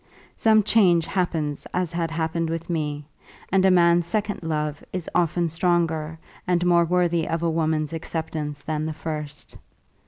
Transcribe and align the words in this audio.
Some 0.35 0.63
change 0.63 1.05
happens 1.05 1.67
as 1.75 1.91
had 1.91 2.09
happened 2.09 2.49
with 2.49 2.71
me, 2.71 3.05
and 3.51 3.63
a 3.63 3.69
man's 3.69 4.07
second 4.07 4.41
love 4.41 4.83
is 4.91 5.07
often 5.13 5.47
stronger 5.47 6.17
and 6.47 6.65
more 6.65 6.85
worthy 6.85 7.27
of 7.27 7.43
a 7.43 7.51
woman's 7.51 7.93
acceptance 7.93 8.63
than 8.63 8.87
the 8.87 8.93
first. 8.95 9.59